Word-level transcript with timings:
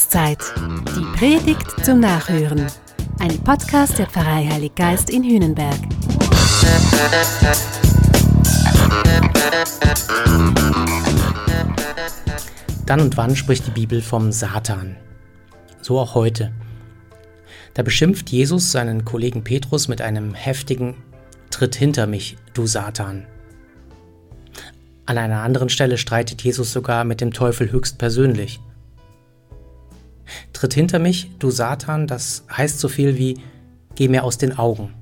Jahreszeit. 0.00 0.38
Die 0.96 1.18
Predigt 1.18 1.84
zum 1.84 2.00
Nachhören. 2.00 2.66
Ein 3.18 3.38
Podcast 3.40 3.98
der 3.98 4.06
Pfarrei 4.06 4.48
Heilig 4.50 4.74
Geist 4.74 5.10
in 5.10 5.22
Hühnenberg. 5.22 5.76
Dann 12.86 13.00
und 13.02 13.16
wann 13.18 13.36
spricht 13.36 13.66
die 13.66 13.72
Bibel 13.72 14.00
vom 14.00 14.32
Satan. 14.32 14.96
So 15.82 15.98
auch 15.98 16.14
heute. 16.14 16.50
Da 17.74 17.82
beschimpft 17.82 18.30
Jesus 18.30 18.72
seinen 18.72 19.04
Kollegen 19.04 19.44
Petrus 19.44 19.86
mit 19.86 20.00
einem 20.00 20.32
heftigen 20.32 20.94
Tritt 21.50 21.74
hinter 21.74 22.06
mich, 22.06 22.38
du 22.54 22.66
Satan. 22.66 23.26
An 25.04 25.18
einer 25.18 25.42
anderen 25.42 25.68
Stelle 25.68 25.98
streitet 25.98 26.42
Jesus 26.42 26.72
sogar 26.72 27.04
mit 27.04 27.20
dem 27.20 27.34
Teufel 27.34 27.70
höchstpersönlich. 27.70 28.60
Tritt 30.60 30.74
hinter 30.74 30.98
mich, 30.98 31.30
du 31.38 31.50
Satan, 31.50 32.06
das 32.06 32.44
heißt 32.54 32.78
so 32.80 32.88
viel 32.88 33.16
wie 33.16 33.38
Geh 33.94 34.08
mir 34.08 34.24
aus 34.24 34.36
den 34.36 34.58
Augen. 34.58 34.92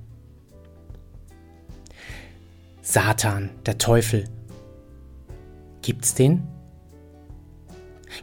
Satan, 2.81 3.51
der 3.67 3.77
Teufel. 3.77 4.27
Gibt's 5.83 6.15
den? 6.15 6.45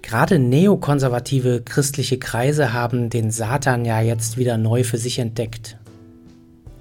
Gerade 0.02 0.40
neokonservative 0.40 1.64
christliche 1.64 2.20
Kreise 2.20 2.72
haben 2.72 3.10
den 3.10 3.32
Satan 3.32 3.84
ja 3.84 4.00
jetzt 4.00 4.38
wieder 4.38 4.58
neu 4.58 4.86
für 4.86 4.98
sich 4.98 5.20
entdeckt. 5.20 5.76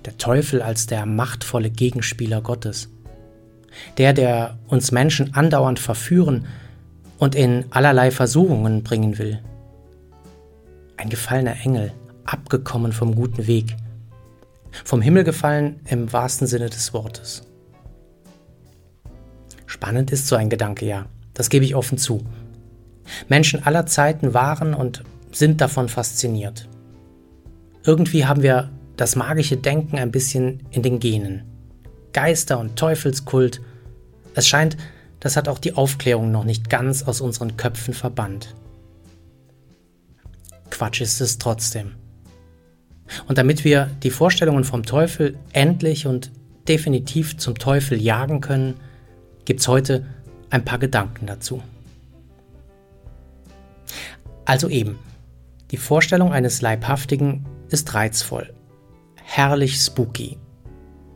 Der 0.05 0.19
Teufel 0.19 0.63
als 0.63 0.87
der 0.87 1.05
machtvolle 1.05 1.71
Gegenspieler 1.71 2.43
Gottes 2.43 2.91
der, 3.99 4.13
der 4.13 4.57
uns 4.69 4.93
Menschen 4.93 5.35
andauernd 5.35 5.81
verführen 5.81 6.47
und 7.19 7.35
in 7.35 7.65
allerlei 7.71 8.13
Versuchungen 8.13 8.85
bringen 8.85 9.19
will. 9.19 9.41
Ein 11.05 11.11
gefallener 11.11 11.57
Engel, 11.63 11.93
abgekommen 12.25 12.91
vom 12.95 13.15
guten 13.15 13.47
Weg, 13.47 13.77
vom 14.87 15.03
Himmel 15.03 15.23
gefallen 15.23 15.81
im 15.85 16.11
wahrsten 16.15 16.47
Sinne 16.47 16.71
des 16.71 16.95
Wortes. 16.95 17.43
Spannend 19.67 20.11
ist 20.13 20.29
so 20.29 20.35
ein 20.35 20.49
Gedanke, 20.49 20.87
ja, 20.87 21.05
das 21.35 21.51
gebe 21.51 21.67
ich 21.67 21.75
offen 21.75 21.99
zu. 21.99 22.25
Menschen 23.29 23.67
aller 23.67 23.85
Zeiten 23.85 24.33
waren 24.33 24.73
und 24.73 25.05
sind 25.31 25.61
davon 25.61 25.91
fasziniert. 25.91 26.71
Irgendwie 27.83 28.25
haben 28.25 28.43
wir 28.43 28.71
das 28.97 29.15
magische 29.15 29.59
Denken 29.59 29.99
ein 29.99 30.11
bisschen 30.11 30.63
in 30.71 30.83
den 30.83 31.01
Genen. 31.01 31.43
Geister- 32.15 32.59
und 32.59 32.77
Teufelskult. 32.77 33.61
Es 34.35 34.49
scheint, 34.49 34.79
das 35.21 35.37
hat 35.37 35.49
auch 35.49 35.59
die 35.59 35.75
Aufklärung 35.75 36.31
noch 36.31 36.45
nicht 36.45 36.71
ganz 36.71 37.03
aus 37.03 37.21
unseren 37.21 37.59
Köpfen 37.59 37.93
verbannt. 37.93 38.55
Quatsch 40.75 41.01
ist 41.01 41.21
es 41.21 41.39
trotzdem. 41.39 41.93
Und 43.29 43.39
damit 43.39 43.65
wir 43.65 43.89
die 44.03 44.11
Vorstellungen 44.11 44.65
vom 44.65 44.83
Teufel 44.83 45.39
endlich 45.53 46.09
und 46.09 46.33
definitiv 46.67 47.37
zum 47.37 47.57
Teufel 47.57 48.03
jagen 48.03 48.41
können, 48.41 48.75
gibt 49.45 49.61
es 49.61 49.69
heute 49.69 50.05
ein 50.51 50.65
paar 50.65 50.81
Gedanken 50.81 51.27
dazu. 51.27 51.63
Also 54.45 54.69
eben, 54.69 54.99
die 55.71 55.77
Vorstellung 55.77 56.33
eines 56.33 56.61
Leibhaftigen 56.61 57.47
ist 57.69 57.95
reizvoll, 57.95 58.53
herrlich 59.23 59.77
spooky. 59.77 60.39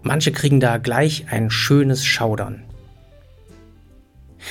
Manche 0.03 0.31
kriegen 0.31 0.61
da 0.61 0.77
gleich 0.77 1.27
ein 1.33 1.51
schönes 1.51 2.05
Schaudern. 2.05 2.63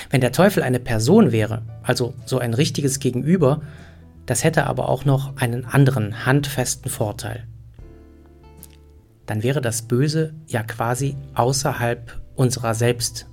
Wenn 0.09 0.19
der 0.19 0.33
Teufel 0.33 0.63
eine 0.63 0.81
Person 0.81 1.31
wäre, 1.31 1.61
also 1.81 2.13
so 2.25 2.39
ein 2.39 2.53
richtiges 2.53 2.99
Gegenüber, 2.99 3.61
das 4.27 4.43
hätte 4.43 4.67
aber 4.67 4.89
auch 4.89 5.05
noch 5.05 5.37
einen 5.37 5.65
anderen 5.65 6.25
handfesten 6.25 6.91
Vorteil. 6.91 7.47
Dann 9.25 9.41
wäre 9.41 9.61
das 9.61 9.81
Böse 9.81 10.35
ja 10.47 10.63
quasi 10.63 11.17
außerhalb 11.33 12.21
unserer 12.35 12.75
selbst. 12.75 13.27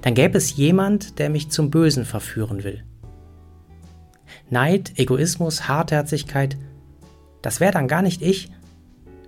Dann 0.00 0.14
gäbe 0.14 0.38
es 0.38 0.56
jemand, 0.56 1.18
der 1.18 1.30
mich 1.30 1.50
zum 1.50 1.70
Bösen 1.70 2.04
verführen 2.04 2.64
will. 2.64 2.84
Neid, 4.50 4.98
Egoismus, 4.98 5.68
Hartherzigkeit, 5.68 6.56
das 7.42 7.60
wäre 7.60 7.72
dann 7.72 7.88
gar 7.88 8.02
nicht 8.02 8.22
ich, 8.22 8.50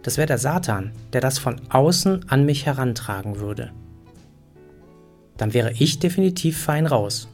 das 0.02 0.16
wäre 0.16 0.26
der 0.26 0.38
Satan, 0.38 0.92
der 1.12 1.20
das 1.20 1.38
von 1.38 1.60
außen 1.70 2.28
an 2.28 2.44
mich 2.44 2.64
herantragen 2.64 3.38
würde. 3.38 3.72
Dann 5.36 5.52
wäre 5.52 5.72
ich 5.72 5.98
definitiv 5.98 6.62
fein 6.62 6.86
raus. 6.86 7.28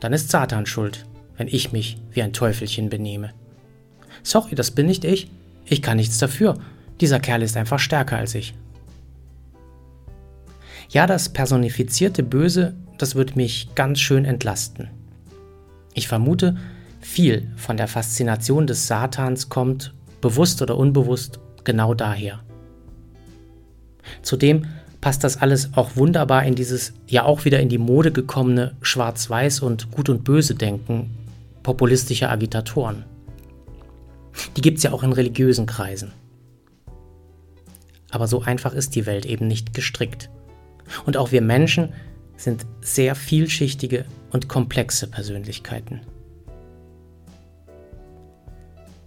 Dann 0.00 0.12
ist 0.12 0.30
Satan 0.30 0.66
schuld, 0.66 1.06
wenn 1.36 1.48
ich 1.48 1.72
mich 1.72 1.98
wie 2.12 2.22
ein 2.22 2.32
Teufelchen 2.32 2.88
benehme. 2.88 3.32
Sorry, 4.22 4.54
das 4.54 4.70
bin 4.70 4.86
nicht 4.86 5.04
ich. 5.04 5.30
Ich 5.64 5.82
kann 5.82 5.96
nichts 5.96 6.18
dafür. 6.18 6.58
Dieser 7.00 7.20
Kerl 7.20 7.42
ist 7.42 7.56
einfach 7.56 7.78
stärker 7.78 8.16
als 8.16 8.34
ich. 8.34 8.54
Ja, 10.88 11.06
das 11.06 11.28
personifizierte 11.28 12.22
Böse, 12.22 12.74
das 12.98 13.14
wird 13.14 13.36
mich 13.36 13.74
ganz 13.74 14.00
schön 14.00 14.24
entlasten. 14.24 14.88
Ich 15.94 16.08
vermute, 16.08 16.56
viel 17.00 17.48
von 17.56 17.76
der 17.76 17.88
Faszination 17.88 18.66
des 18.66 18.86
Satans 18.86 19.48
kommt, 19.48 19.94
bewusst 20.20 20.62
oder 20.62 20.76
unbewusst, 20.76 21.40
genau 21.64 21.94
daher. 21.94 22.40
Zudem 24.22 24.66
passt 25.00 25.24
das 25.24 25.36
alles 25.36 25.74
auch 25.74 25.96
wunderbar 25.96 26.44
in 26.44 26.54
dieses 26.54 26.92
ja 27.06 27.24
auch 27.24 27.44
wieder 27.44 27.60
in 27.60 27.68
die 27.68 27.78
Mode 27.78 28.12
gekommene 28.12 28.76
Schwarz-Weiß 28.80 29.60
und 29.60 29.90
Gut 29.90 30.08
und 30.08 30.24
Böse 30.24 30.54
Denken 30.54 31.10
populistischer 31.66 32.30
Agitatoren. 32.30 33.04
Die 34.56 34.60
gibt 34.60 34.76
es 34.76 34.84
ja 34.84 34.92
auch 34.92 35.02
in 35.02 35.12
religiösen 35.12 35.66
Kreisen. 35.66 36.12
Aber 38.12 38.28
so 38.28 38.42
einfach 38.42 38.72
ist 38.72 38.94
die 38.94 39.04
Welt 39.04 39.26
eben 39.26 39.48
nicht 39.48 39.74
gestrickt. 39.74 40.30
Und 41.06 41.16
auch 41.16 41.32
wir 41.32 41.42
Menschen 41.42 41.92
sind 42.36 42.64
sehr 42.82 43.16
vielschichtige 43.16 44.04
und 44.30 44.48
komplexe 44.48 45.08
Persönlichkeiten. 45.08 46.02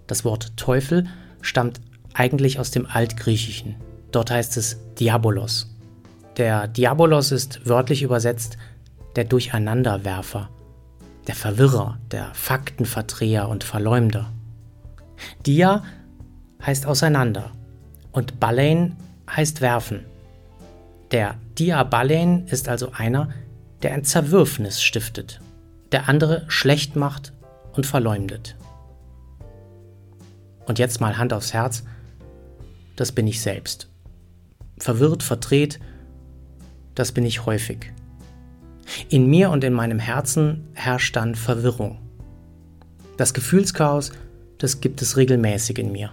Das 0.05 0.25
Wort 0.25 0.57
Teufel 0.57 1.07
stammt 1.39 1.79
eigentlich 2.13 2.59
aus 2.59 2.71
dem 2.71 2.87
Altgriechischen. 2.87 3.75
Dort 4.11 4.31
heißt 4.31 4.57
es 4.57 4.81
Diabolos. 4.99 5.73
Der 6.35 6.67
Diabolos 6.67 7.31
ist 7.31 7.65
wörtlich 7.65 8.01
übersetzt 8.01 8.57
der 9.15 9.23
Durcheinanderwerfer, 9.23 10.49
der 11.29 11.35
Verwirrer, 11.35 11.99
der 12.09 12.33
Faktenverdreher 12.33 13.49
und 13.49 13.63
Verleumder. 13.63 14.33
Dia 15.45 15.83
heißt 16.65 16.87
auseinander 16.87 17.51
und 18.11 18.39
Balein 18.39 18.95
heißt 19.29 19.61
werfen. 19.61 20.05
Der 21.11 21.35
Diabalein 21.59 22.47
ist 22.47 22.67
also 22.67 22.93
einer, 22.93 23.29
der 23.83 23.93
ein 23.93 24.03
Zerwürfnis 24.05 24.81
stiftet, 24.81 25.39
der 25.91 26.09
andere 26.09 26.45
schlecht 26.47 26.95
macht 26.95 27.31
und 27.73 27.85
verleumdet. 27.85 28.55
Und 30.65 30.79
jetzt 30.79 30.99
mal 30.99 31.19
Hand 31.19 31.31
aufs 31.31 31.53
Herz, 31.53 31.83
das 32.95 33.11
bin 33.11 33.27
ich 33.27 33.39
selbst. 33.39 33.87
Verwirrt, 34.79 35.21
verdreht, 35.21 35.79
das 36.95 37.11
bin 37.11 37.23
ich 37.23 37.45
häufig. 37.45 37.93
In 39.07 39.27
mir 39.27 39.49
und 39.49 39.63
in 39.63 39.73
meinem 39.73 39.99
Herzen 39.99 40.67
herrscht 40.73 41.15
dann 41.15 41.35
Verwirrung. 41.35 41.99
Das 43.17 43.33
Gefühlschaos, 43.33 44.11
das 44.57 44.81
gibt 44.81 45.01
es 45.01 45.15
regelmäßig 45.15 45.79
in 45.79 45.91
mir. 45.91 46.11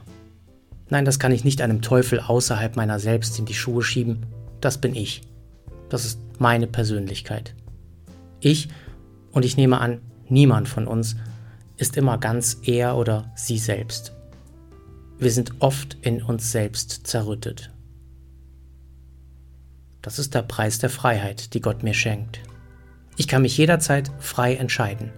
Nein, 0.88 1.04
das 1.04 1.18
kann 1.18 1.32
ich 1.32 1.44
nicht 1.44 1.62
einem 1.62 1.82
Teufel 1.82 2.20
außerhalb 2.20 2.76
meiner 2.76 3.00
selbst 3.00 3.38
in 3.38 3.44
die 3.44 3.54
Schuhe 3.54 3.82
schieben. 3.82 4.26
Das 4.60 4.78
bin 4.78 4.94
ich. 4.94 5.22
Das 5.88 6.04
ist 6.04 6.20
meine 6.38 6.66
Persönlichkeit. 6.66 7.54
Ich, 8.40 8.68
und 9.32 9.44
ich 9.44 9.56
nehme 9.56 9.80
an, 9.80 10.00
niemand 10.28 10.68
von 10.68 10.86
uns, 10.86 11.16
ist 11.76 11.96
immer 11.96 12.18
ganz 12.18 12.58
er 12.62 12.96
oder 12.96 13.32
sie 13.34 13.58
selbst. 13.58 14.12
Wir 15.18 15.30
sind 15.30 15.54
oft 15.60 15.96
in 16.02 16.22
uns 16.22 16.52
selbst 16.52 17.06
zerrüttet. 17.06 17.72
Das 20.02 20.18
ist 20.18 20.34
der 20.34 20.42
Preis 20.42 20.78
der 20.78 20.90
Freiheit, 20.90 21.54
die 21.54 21.60
Gott 21.60 21.82
mir 21.82 21.94
schenkt. 21.94 22.40
Ich 23.16 23.28
kann 23.28 23.42
mich 23.42 23.56
jederzeit 23.56 24.10
frei 24.18 24.54
entscheiden. 24.54 25.10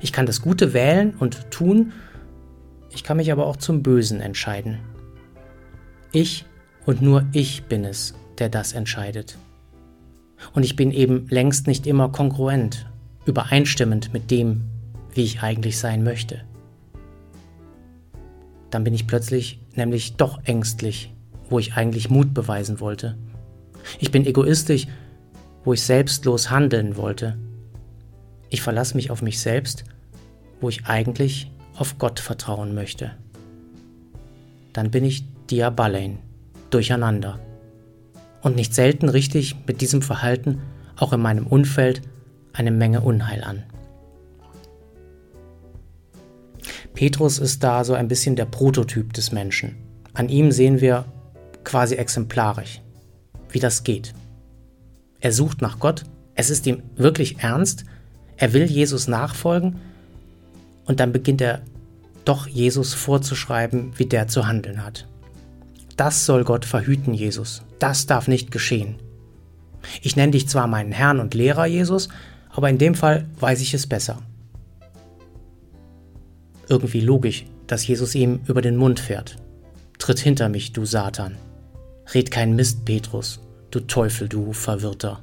Ich 0.00 0.12
kann 0.12 0.26
das 0.26 0.42
Gute 0.42 0.72
wählen 0.72 1.14
und 1.18 1.50
tun, 1.50 1.92
ich 2.90 3.04
kann 3.04 3.16
mich 3.16 3.32
aber 3.32 3.46
auch 3.46 3.56
zum 3.56 3.82
Bösen 3.82 4.20
entscheiden. 4.20 4.78
Ich 6.12 6.44
und 6.84 7.00
nur 7.00 7.26
ich 7.32 7.64
bin 7.64 7.84
es, 7.84 8.14
der 8.38 8.48
das 8.48 8.72
entscheidet. 8.72 9.38
Und 10.52 10.64
ich 10.64 10.76
bin 10.76 10.90
eben 10.90 11.26
längst 11.28 11.66
nicht 11.66 11.86
immer 11.86 12.10
kongruent, 12.10 12.86
übereinstimmend 13.24 14.12
mit 14.12 14.30
dem, 14.30 14.64
wie 15.14 15.22
ich 15.22 15.42
eigentlich 15.42 15.78
sein 15.78 16.02
möchte 16.04 16.42
dann 18.72 18.84
bin 18.84 18.94
ich 18.94 19.06
plötzlich 19.06 19.60
nämlich 19.76 20.16
doch 20.16 20.40
ängstlich, 20.44 21.12
wo 21.48 21.58
ich 21.58 21.74
eigentlich 21.74 22.10
Mut 22.10 22.34
beweisen 22.34 22.80
wollte. 22.80 23.16
Ich 24.00 24.10
bin 24.10 24.26
egoistisch, 24.26 24.88
wo 25.64 25.72
ich 25.72 25.82
selbstlos 25.82 26.50
handeln 26.50 26.96
wollte. 26.96 27.38
Ich 28.50 28.62
verlasse 28.62 28.96
mich 28.96 29.10
auf 29.10 29.22
mich 29.22 29.40
selbst, 29.40 29.84
wo 30.60 30.68
ich 30.68 30.86
eigentlich 30.86 31.50
auf 31.76 31.98
Gott 31.98 32.20
vertrauen 32.20 32.74
möchte. 32.74 33.12
Dann 34.72 34.90
bin 34.90 35.04
ich 35.04 35.24
Diabalein, 35.50 36.18
durcheinander. 36.70 37.38
Und 38.42 38.56
nicht 38.56 38.74
selten 38.74 39.08
richte 39.08 39.38
ich 39.38 39.56
mit 39.66 39.80
diesem 39.80 40.02
Verhalten 40.02 40.60
auch 40.96 41.12
in 41.12 41.20
meinem 41.20 41.46
Umfeld 41.46 42.02
eine 42.52 42.70
Menge 42.70 43.00
Unheil 43.00 43.42
an. 43.44 43.62
Petrus 46.94 47.38
ist 47.38 47.64
da 47.64 47.84
so 47.84 47.94
ein 47.94 48.08
bisschen 48.08 48.36
der 48.36 48.44
Prototyp 48.44 49.12
des 49.12 49.32
Menschen. 49.32 49.76
An 50.14 50.28
ihm 50.28 50.52
sehen 50.52 50.80
wir 50.80 51.04
quasi 51.64 51.94
exemplarisch, 51.94 52.80
wie 53.50 53.60
das 53.60 53.82
geht. 53.82 54.14
Er 55.22 55.32
sucht 55.32 55.62
nach 55.62 55.78
Gott, 55.78 56.04
es 56.34 56.50
ist 56.50 56.66
ihm 56.66 56.82
wirklich 56.96 57.38
ernst, 57.38 57.84
er 58.36 58.52
will 58.52 58.64
Jesus 58.64 59.06
nachfolgen 59.06 59.76
und 60.84 60.98
dann 60.98 61.12
beginnt 61.12 61.40
er 61.40 61.62
doch 62.24 62.48
Jesus 62.48 62.92
vorzuschreiben, 62.92 63.92
wie 63.96 64.06
der 64.06 64.26
zu 64.26 64.48
handeln 64.48 64.84
hat. 64.84 65.06
Das 65.96 66.26
soll 66.26 66.42
Gott 66.42 66.64
verhüten, 66.64 67.14
Jesus. 67.14 67.62
Das 67.78 68.06
darf 68.06 68.26
nicht 68.26 68.50
geschehen. 68.50 68.96
Ich 70.02 70.16
nenne 70.16 70.32
dich 70.32 70.48
zwar 70.48 70.66
meinen 70.66 70.90
Herrn 70.90 71.20
und 71.20 71.34
Lehrer, 71.34 71.66
Jesus, 71.66 72.08
aber 72.50 72.68
in 72.68 72.78
dem 72.78 72.96
Fall 72.96 73.26
weiß 73.38 73.60
ich 73.60 73.74
es 73.74 73.86
besser. 73.86 74.18
Irgendwie 76.68 77.00
logisch, 77.00 77.44
dass 77.68 77.86
Jesus 77.86 78.16
ihm 78.16 78.40
über 78.46 78.60
den 78.60 78.76
Mund 78.76 78.98
fährt. 78.98 79.36
Tritt 79.98 80.18
hinter 80.18 80.48
mich, 80.48 80.72
du 80.72 80.84
Satan. 80.84 81.36
Red 82.12 82.32
kein 82.32 82.56
Mist, 82.56 82.84
Petrus, 82.84 83.40
du 83.72 83.80
Teufel, 83.80 84.28
du 84.28 84.52
Verwirrter. 84.52 85.20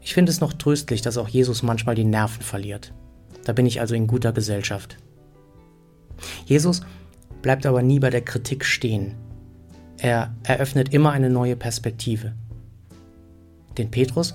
Ich 0.00 0.14
finde 0.14 0.32
es 0.32 0.40
noch 0.40 0.54
tröstlich, 0.54 1.02
dass 1.02 1.18
auch 1.18 1.28
Jesus 1.28 1.62
manchmal 1.62 1.94
die 1.94 2.04
Nerven 2.04 2.42
verliert. 2.42 2.92
Da 3.44 3.52
bin 3.52 3.66
ich 3.66 3.80
also 3.80 3.94
in 3.94 4.06
guter 4.06 4.32
Gesellschaft. 4.32 4.96
Jesus 6.46 6.80
bleibt 7.42 7.66
aber 7.66 7.82
nie 7.82 8.00
bei 8.00 8.10
der 8.10 8.22
Kritik 8.22 8.64
stehen. 8.64 9.14
Er 9.98 10.34
eröffnet 10.44 10.94
immer 10.94 11.12
eine 11.12 11.30
neue 11.30 11.56
Perspektive. 11.56 12.32
Den 13.76 13.90
Petrus 13.90 14.34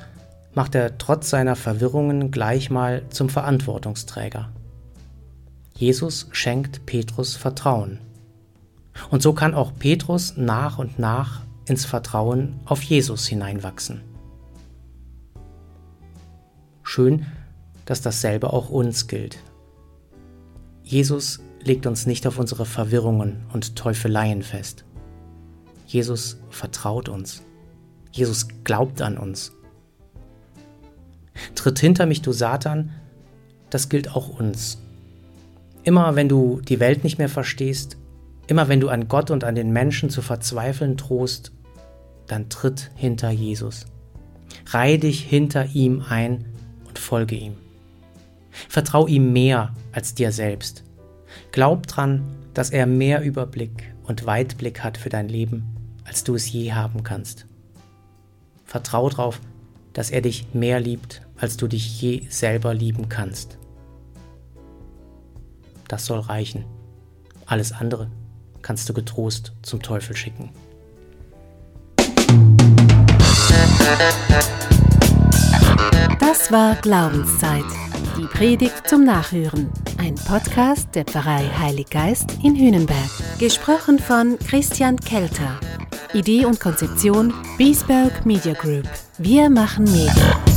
macht 0.54 0.76
er 0.76 0.98
trotz 1.00 1.30
seiner 1.30 1.56
Verwirrungen 1.56 2.30
gleich 2.30 2.70
mal 2.70 3.04
zum 3.10 3.30
Verantwortungsträger. 3.30 4.50
Jesus 5.76 6.28
schenkt 6.32 6.86
Petrus 6.86 7.36
Vertrauen. 7.36 7.98
Und 9.10 9.24
so 9.24 9.34
kann 9.34 9.56
auch 9.56 9.72
Petrus 9.78 10.38
nach 10.38 10.78
und 10.78 11.00
nach 11.00 11.42
ins 11.66 11.86
Vertrauen 11.86 12.60
auf 12.66 12.82
Jesus 12.84 13.26
hineinwachsen. 13.28 14.02
Schön, 16.84 17.26
dass 17.86 18.02
dasselbe 18.02 18.54
auch 18.54 18.70
uns 18.70 19.08
gilt. 19.08 19.40
Jesus 20.84 21.40
legt 21.62 21.86
uns 21.86 22.06
nicht 22.06 22.28
auf 22.28 22.38
unsere 22.38 22.66
Verwirrungen 22.66 23.46
und 23.54 23.76
Teufeleien 23.76 24.44
fest. 24.44 24.84
Jesus 25.88 26.38
vertraut 26.50 27.10
uns. 27.10 27.42
Jesus 28.12 28.48
glaubt 28.64 29.02
an 29.02 29.18
uns. 29.18 29.54
Tritt 31.56 31.80
hinter 31.80 32.06
mich, 32.06 32.22
du 32.22 32.32
Satan, 32.32 32.92
das 33.70 33.90
gilt 33.90 34.16
auch 34.16 34.40
uns. 34.40 34.78
Immer 35.84 36.16
wenn 36.16 36.30
du 36.30 36.62
die 36.62 36.80
Welt 36.80 37.04
nicht 37.04 37.18
mehr 37.18 37.30
verstehst, 37.30 37.98
immer 38.48 38.68
wenn 38.68 38.80
du 38.80 38.90
an 38.90 39.08
Gott 39.08 39.32
und 39.32 39.44
an 39.44 39.56
den 39.56 39.72
Menschen 39.72 40.10
zu 40.10 40.22
verzweifeln 40.22 40.98
drohst, 40.98 41.52
dann 42.28 42.50
tritt 42.50 42.92
hinter 42.96 43.30
Jesus. 43.32 43.86
Reih 44.68 44.98
dich 44.98 45.22
hinter 45.22 45.68
ihm 45.74 46.04
ein 46.08 46.46
und 46.88 47.00
folge 47.00 47.36
ihm. 47.36 47.56
Vertrau 48.70 49.08
ihm 49.08 49.34
mehr 49.34 49.74
als 49.92 50.14
dir 50.14 50.32
selbst. 50.32 50.84
Glaub 51.52 51.88
dran, 51.88 52.24
dass 52.54 52.70
er 52.70 52.86
mehr 52.86 53.22
Überblick 53.22 53.94
und 54.04 54.26
Weitblick 54.26 54.84
hat 54.84 54.98
für 54.98 55.10
dein 55.10 55.28
Leben, 55.28 55.76
als 56.06 56.24
du 56.24 56.36
es 56.36 56.52
je 56.52 56.74
haben 56.74 57.04
kannst. 57.04 57.48
Vertrau 58.66 59.10
darauf, 59.10 59.40
dass 59.94 60.12
er 60.12 60.22
dich 60.22 60.54
mehr 60.54 60.80
liebt, 60.80 61.22
als 61.38 61.58
du 61.58 61.68
dich 61.68 62.02
je 62.02 62.28
selber 62.30 62.74
lieben 62.74 63.10
kannst. 63.10 63.58
Das 65.88 66.06
soll 66.06 66.20
reichen. 66.20 66.66
Alles 67.46 67.72
andere 67.72 68.10
kannst 68.64 68.90
du 68.90 68.94
getrost 68.94 69.54
zum 69.62 69.82
Teufel 69.82 70.16
schicken. 70.16 70.50
Das 76.20 76.52
war 76.52 76.76
Glaubenszeit. 76.76 77.64
Die 78.18 78.26
Predigt 78.26 78.88
zum 78.88 79.04
Nachhören. 79.04 79.70
Ein 79.98 80.16
Podcast 80.16 80.96
der 80.96 81.06
Pfarrei 81.06 81.50
Heilig 81.60 81.90
Geist 81.90 82.38
in 82.44 82.56
Hühnenberg. 82.56 83.10
Gesprochen 83.40 84.00
von 84.00 84.40
Christian 84.40 84.98
Kelter. 84.98 85.60
Idee 86.14 86.46
und 86.46 86.60
Konzeption 86.60 87.34
Biesberg 87.58 88.26
Media 88.26 88.54
Group. 88.54 88.88
Wir 89.18 89.50
machen 89.50 89.86
Medien. 89.86 90.53